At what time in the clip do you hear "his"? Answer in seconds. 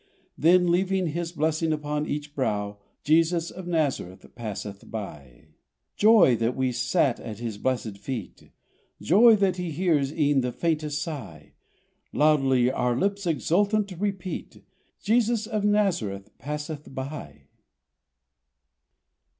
1.09-1.31, 7.37-7.59